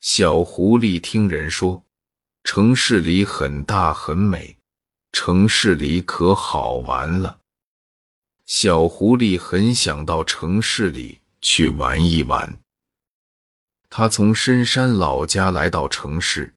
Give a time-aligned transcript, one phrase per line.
[0.00, 1.84] 小狐狸听人说，
[2.44, 4.56] 城市里很大很美，
[5.10, 7.40] 城市里可好玩了。
[8.46, 12.60] 小狐狸很想到城市里去玩一玩。
[13.90, 16.54] 他从深山老家来到城市，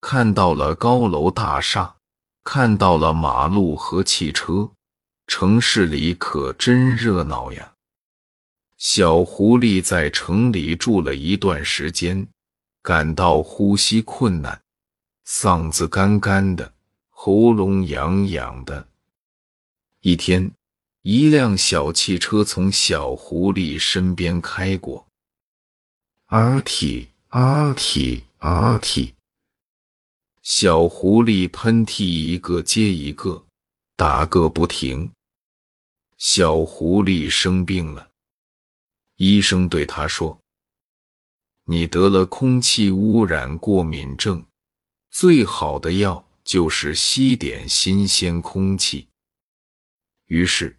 [0.00, 1.96] 看到了高楼大厦，
[2.44, 4.70] 看到了马路和汽车，
[5.26, 7.74] 城市里可真热闹呀！
[8.78, 12.28] 小狐狸在城里住了一段时间。
[12.86, 14.62] 感到呼吸困难，
[15.26, 16.72] 嗓子干干的，
[17.10, 18.86] 喉咙痒痒的。
[20.02, 20.52] 一天，
[21.02, 25.04] 一辆小汽车从小狐狸身边开过，
[26.26, 29.14] 阿嚏阿嚏阿嚏，
[30.42, 33.44] 小狐狸喷嚏一个接一个，
[33.96, 35.10] 打个不停。
[36.18, 38.10] 小狐狸生病了，
[39.16, 40.38] 医生对他说。
[41.68, 44.46] 你得了空气污染过敏症，
[45.10, 49.08] 最好的药就是吸点新鲜空气。
[50.26, 50.78] 于是，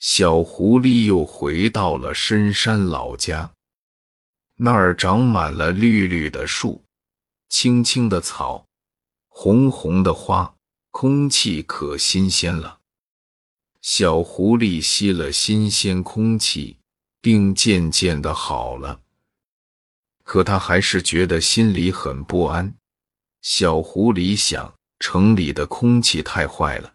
[0.00, 3.52] 小狐狸又回到了深山老家，
[4.56, 6.82] 那儿长满了绿绿的树，
[7.48, 8.66] 青青的草，
[9.28, 10.56] 红红的花，
[10.90, 12.80] 空气可新鲜了。
[13.82, 16.78] 小狐狸吸了新鲜空气，
[17.20, 19.03] 病渐渐的好了。
[20.24, 22.74] 可他还是觉得心里很不安。
[23.42, 26.94] 小狐狸想：城里的空气太坏了，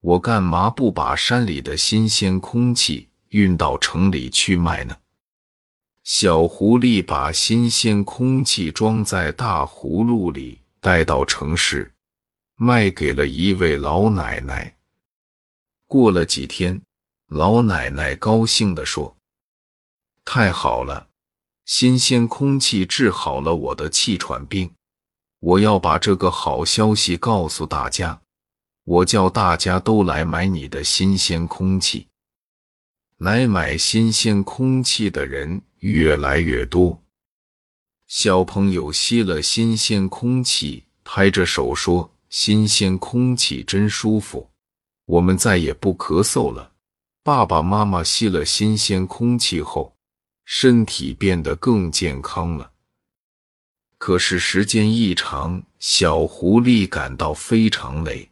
[0.00, 4.96] 我干嘛不把山里的新鲜空气运到城里去卖呢？
[6.02, 11.92] 小狐狸把新鲜空气装在大葫芦里，带到城市，
[12.56, 14.76] 卖给了一位老奶奶。
[15.86, 16.80] 过了几天，
[17.28, 19.16] 老奶奶高兴地说
[20.24, 21.08] ：“太好了！”
[21.66, 24.72] 新鲜空气治好了我的气喘病，
[25.40, 28.22] 我要把这个好消息告诉大家。
[28.84, 32.06] 我叫大家都来买你的新鲜空气。
[33.18, 37.02] 来买新鲜空气的人越来越多。
[38.06, 44.48] 小朋友吸了新鲜空气，拍着手说：“新鲜空气真舒服，
[45.06, 46.74] 我们再也不咳嗽了。”
[47.24, 49.95] 爸爸妈妈吸了新鲜空气后。
[50.48, 52.70] 身体变得更健康了。
[53.98, 58.30] 可是时间一长，小狐狸感到非常累，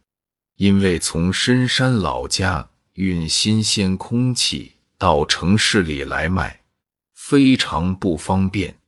[0.54, 6.62] 因为从深山老家运新鲜空气到城市里来卖，
[7.14, 8.78] 非常不方便。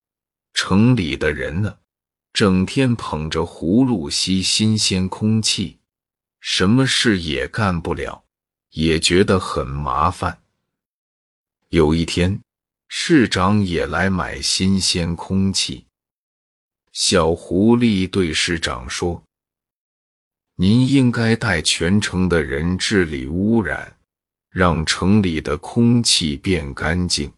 [0.55, 1.79] 城里的人呢，
[2.33, 5.79] 整天捧着葫芦吸新鲜空气，
[6.39, 8.23] 什么事也干不了，
[8.71, 10.43] 也觉得很麻烦。
[11.71, 12.41] 有一天。
[12.89, 15.87] 市长也来买新鲜空气。
[16.93, 19.23] 小狐狸对市长说
[20.57, 23.99] ：“您应该带全城的人治理污染，
[24.51, 27.33] 让城里的空气变干净。”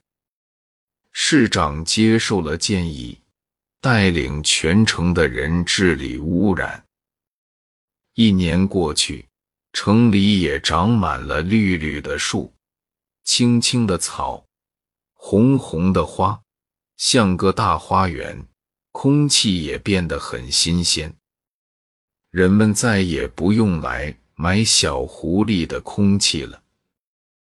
[1.11, 3.19] 市长接受了建议，
[3.81, 6.85] 带领全城的人治理污染。
[8.15, 9.27] 一年过去，
[9.73, 12.53] 城里也长满了绿绿的树，
[13.25, 14.45] 青青的草。
[15.21, 16.41] 红红的花，
[16.97, 18.47] 像个大花园，
[18.93, 21.15] 空气也变得很新鲜。
[22.31, 26.63] 人们再也不用来买小狐狸的空气了。